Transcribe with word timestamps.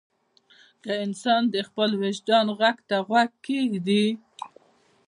که 0.83 0.91
انسان 1.05 1.41
د 1.53 1.55
خپل 1.67 1.89
وجدان 2.03 2.45
غږ 2.59 2.77
ته 2.89 2.97
غوږ 3.07 3.31
کېږدي. 3.45 4.05